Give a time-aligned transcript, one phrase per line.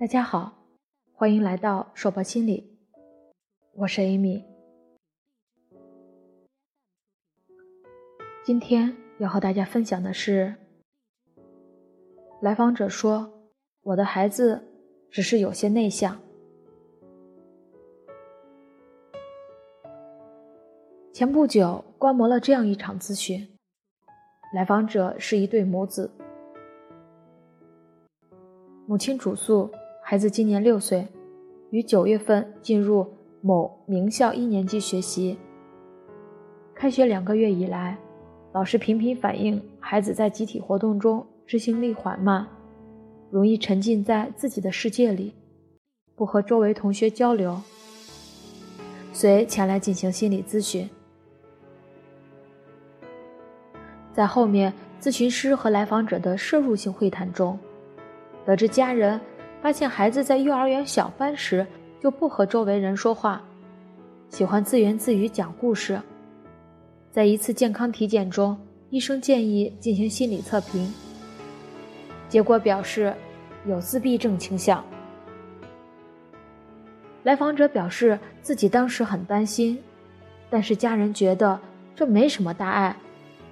[0.00, 0.50] 大家好，
[1.12, 2.78] 欢迎来到硕博心理，
[3.74, 4.42] 我是 Amy。
[8.42, 10.54] 今天要和大家分享的是，
[12.40, 13.30] 来访者说，
[13.82, 14.62] 我的孩子
[15.10, 16.18] 只是有些内向。
[21.12, 23.46] 前不久观摩了这样一场咨询，
[24.54, 26.10] 来访者是一对母子，
[28.86, 29.70] 母亲主诉。
[30.10, 31.06] 孩子今年六岁，
[31.70, 33.06] 于九月份进入
[33.40, 35.38] 某名校一年级学习。
[36.74, 37.96] 开学两个月以来，
[38.52, 42.44] 老师频频反映孩子在集体活动中执行力缓慢，
[43.30, 45.32] 容易沉浸在自己的世界里，
[46.16, 47.56] 不和周围同学交流。
[49.12, 50.90] 遂前来进行心理咨询。
[54.12, 57.56] 在后面咨询师和来访者的摄入性会谈中，
[58.44, 59.20] 得知家人。
[59.62, 61.66] 发现孩子在幼儿园小班时
[62.00, 63.42] 就不和周围人说话，
[64.30, 66.00] 喜欢自言自语讲故事。
[67.10, 68.58] 在一次健康体检中，
[68.88, 70.90] 医生建议进行心理测评，
[72.28, 73.14] 结果表示
[73.66, 74.82] 有自闭症倾向。
[77.22, 79.78] 来访者表示自己当时很担心，
[80.48, 81.60] 但是家人觉得
[81.94, 82.96] 这没什么大碍，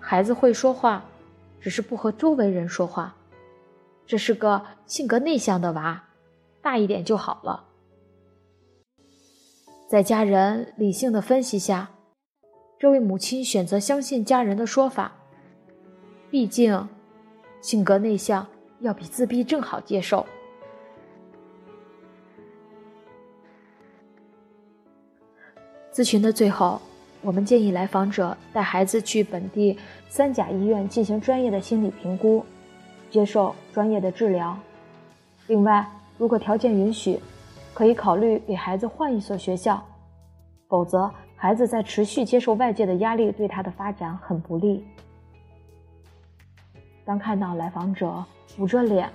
[0.00, 1.04] 孩子会说话，
[1.60, 3.14] 只是不和周围人说话。
[4.10, 6.08] 这是个性格内向的娃，
[6.60, 7.68] 大一点就好了。
[9.88, 11.88] 在家人理性的分析下，
[12.76, 15.12] 这位母亲选择相信家人的说法。
[16.28, 16.88] 毕竟，
[17.60, 18.44] 性格内向
[18.80, 20.26] 要比自闭症好接受。
[25.92, 26.82] 咨询的最后，
[27.22, 29.78] 我们建议来访者带孩子去本地
[30.08, 32.44] 三甲医院进行专业的心理评估。
[33.10, 34.56] 接受专业的治疗。
[35.48, 35.84] 另外，
[36.16, 37.18] 如果条件允许，
[37.74, 39.82] 可以考虑给孩子换一所学校。
[40.68, 44.86] 否则，孩子在持续接受外界的压力，对他的发展很不利。
[47.04, 48.24] 当看到来访者
[48.58, 49.10] 捂着脸，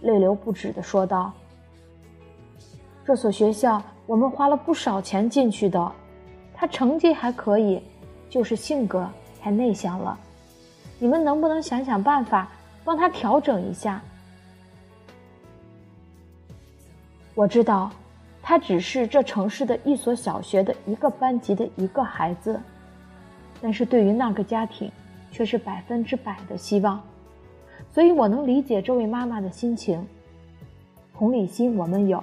[0.00, 1.30] 泪流不止的说道
[3.04, 5.92] ：“这所学校我们花了不少钱进去的，
[6.54, 7.82] 他成绩还可以，
[8.30, 9.06] 就是性格
[9.42, 10.18] 太内向了。
[10.98, 12.48] 你们能不能想想办法？”
[12.84, 14.02] 帮他调整一下。
[17.34, 17.90] 我知道，
[18.42, 22.60] 他只是这城市的一所小学的一个班级的一个孩子，
[23.60, 24.90] 但是对于那个家庭，
[25.32, 27.02] 却是百分之百的希望。
[27.90, 30.06] 所以我能理解这位妈妈的心情。
[31.16, 32.22] 同理心我们有，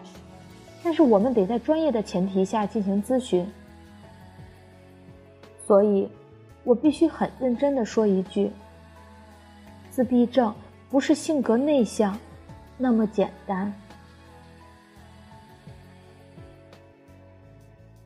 [0.84, 3.46] 但是我们得在专业的前提下进行咨询。
[5.66, 6.10] 所以，
[6.64, 8.52] 我必须很认真的说一句。
[9.92, 10.56] 自闭症
[10.90, 12.18] 不是性格内向
[12.78, 13.72] 那么简单。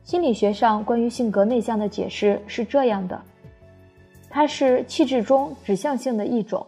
[0.02, 3.22] 心理学上关于性格内向的解释是这样的：
[4.28, 6.66] 它是气质中指向性的一种，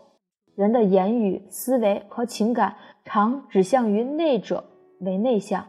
[0.55, 4.65] 人的言语、思维和情感常指向于内者
[5.01, 5.67] 为内向。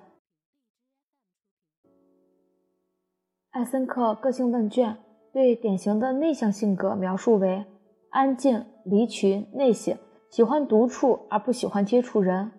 [3.49, 4.95] 艾森克个性问卷
[5.33, 7.65] 对典型的内向性格描述为。
[8.11, 9.95] 安静、离群、内省，
[10.31, 12.50] 喜欢独处而不喜欢接触人；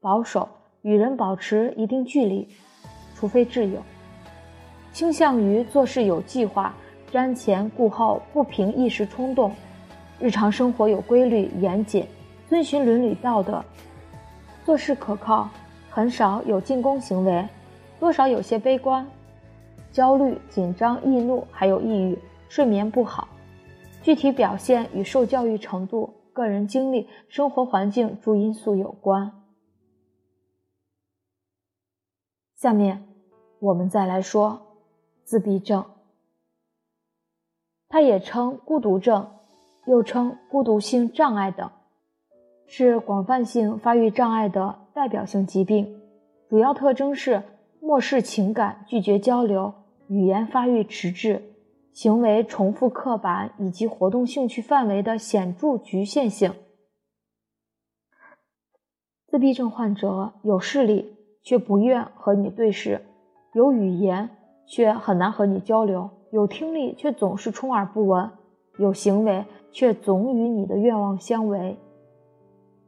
[0.00, 0.48] 保守，
[0.80, 2.48] 与人保持一定距离，
[3.14, 3.80] 除非挚友；
[4.90, 6.74] 倾向于做事有计划，
[7.12, 9.50] 瞻前顾后，不凭一时冲动；
[10.18, 12.06] 日常生活有规律、严谨，
[12.48, 13.60] 遵循伦理道德；
[14.64, 15.50] 做事可靠，
[15.90, 17.46] 很少有进攻行为，
[18.00, 19.04] 多少有些悲观；
[19.92, 23.28] 焦虑、紧张、易怒，还有抑郁，睡眠不好。
[24.06, 29.32] 具体表现与受教育程度、个人经历、生活环境诸因素有关。
[32.54, 33.02] 下面
[33.58, 34.76] 我们再来说
[35.24, 35.84] 自闭症，
[37.88, 39.28] 它也称孤独症，
[39.88, 41.68] 又称孤独性障碍等，
[42.68, 46.00] 是广泛性发育障碍的代表性疾病，
[46.48, 47.42] 主要特征是
[47.80, 49.74] 漠视情感、拒绝交流、
[50.06, 51.55] 语言发育迟滞。
[51.96, 56.52] 行为重复刻板以及活动兴趣范围的显著局限性。
[59.26, 63.00] 自闭症患者有视力却不愿和你对视，
[63.54, 64.28] 有语言
[64.66, 68.30] 却很难和你交流，有听力却总是充耳不闻，
[68.78, 71.78] 有行为却总与你的愿望相违。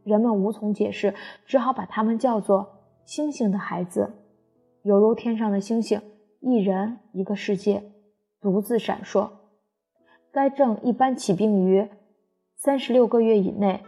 [0.05, 1.15] 人们无从解释，
[1.47, 2.69] 只好把他们叫做
[3.07, 4.13] “星星的孩子”，
[4.85, 5.99] 犹如天上的星星，
[6.41, 7.83] 一人一个世界。
[8.41, 9.31] 独自闪烁。
[10.31, 11.91] 该症一般起病于
[12.57, 13.83] 三十六个月以内，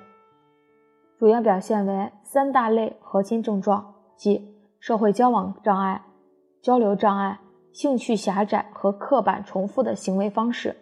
[1.19, 6.03] 主要表现为三大类核心症状：即社会交往障碍、
[6.63, 7.41] 交流障碍、
[7.73, 10.77] 兴趣狭窄和刻板重复的行为方式。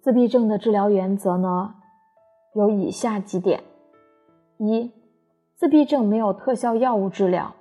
[0.00, 1.74] 自闭症的治疗原则呢，
[2.54, 3.62] 有以下几点：
[4.56, 4.90] 一、
[5.54, 7.54] 自闭症没有特效药物治疗，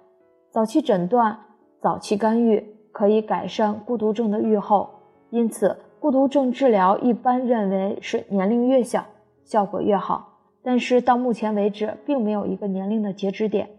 [0.50, 1.49] 早期诊断、
[1.81, 4.90] 早期干预可以改善孤独症的预后，
[5.30, 9.06] 因此孤独症治疗一般认为是年龄越小
[9.44, 10.40] 效果越好。
[10.62, 13.70] 但是到目前为止，并没有一个年龄的截止点。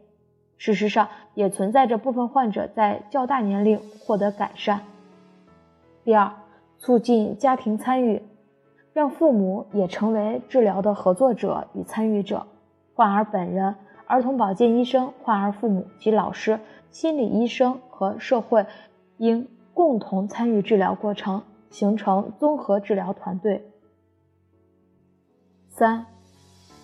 [0.56, 4.80] 事实上，也存在着部分患者在较大年龄获得改善。
[6.04, 6.32] 第二，
[6.78, 8.22] 促进家庭参与。
[8.92, 12.44] 让父母也成为治疗的合作者与参与者，
[12.94, 16.58] 患儿本人、儿童保健医生、患儿父母及老师、
[16.90, 18.66] 心理医生和社会
[19.18, 23.64] 应共同参与治疗过程，形成综合治疗团队。
[25.68, 26.04] 三，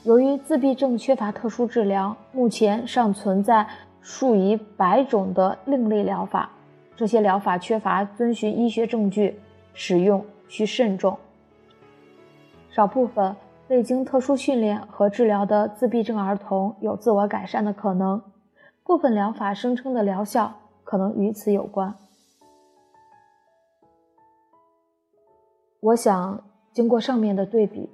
[0.04, 3.66] 由于自闭症缺乏特殊治疗，目前尚存在
[4.00, 6.50] 数以百种的另类疗法，
[6.96, 9.40] 这些疗法缺乏遵循医学证据，
[9.74, 11.18] 使用需慎重。
[12.70, 13.34] 少部分
[13.68, 18.22] 未经特殊训练和治疗的自闭症儿童有自我改善的可能，
[18.86, 20.54] 部分疗法声称的疗效
[20.84, 21.92] 可能与此有关。
[25.80, 27.90] 我想，经过上面的对比，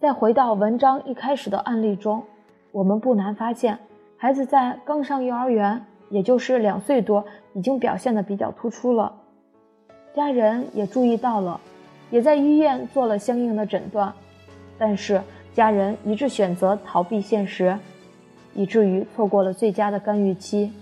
[0.00, 2.22] 再回到文章一开始的案例中，
[2.70, 3.76] 我们不难发现，
[4.16, 9.12] 孩子在刚上幼儿园，也就是两岁多，已经表现的比较突出了。
[10.14, 11.60] 家人也注意到了，
[12.10, 14.14] 也在医院做了相应的诊断。
[14.78, 15.20] 但是
[15.52, 17.76] 家人一致选择逃避现实，
[18.56, 20.72] 以至于错过了最佳的干预期，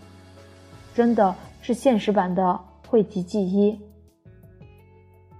[0.94, 3.78] 真的是现实版的讳疾忌医。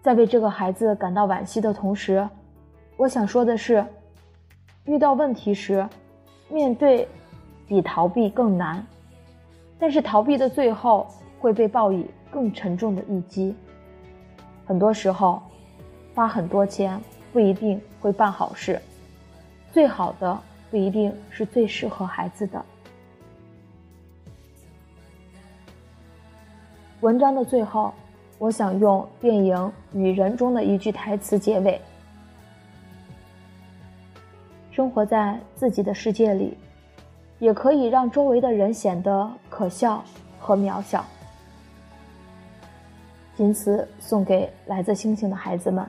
[0.03, 2.29] 在为这个孩子感到惋惜的同时，
[2.99, 3.87] 我想说的是，
[4.85, 5.89] 遇到问题时，
[6.51, 7.09] 面对
[7.67, 8.85] 比逃避更难，
[9.79, 11.07] 但是逃避的最后
[11.39, 13.55] 会被报以更沉重的一击。
[14.67, 15.41] 很多时候，
[16.15, 17.01] 花很多钱。
[17.33, 18.81] 不一定会办好事，
[19.73, 20.41] 最好的
[20.75, 22.61] 不一定是最适合孩子的。
[27.01, 27.95] 文章的最后，
[28.39, 29.55] 我想用电影
[29.93, 31.81] 《与人》中的一句台词结尾：
[34.73, 36.59] 生活在自己的世界里，
[37.39, 40.05] 也可以让周围的人显得可笑
[40.41, 41.05] 和渺小。
[43.37, 45.89] 仅此送给来自星星的孩子们。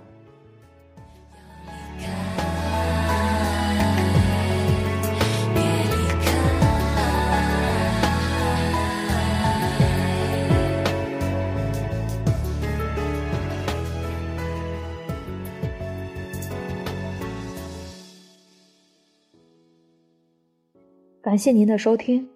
[21.26, 22.30] 感谢您的收听，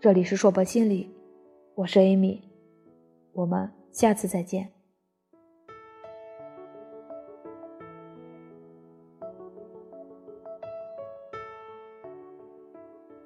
[0.00, 1.08] 这里是硕博心理，
[1.76, 2.40] 我是 Amy，
[3.34, 4.68] 我们下次再见。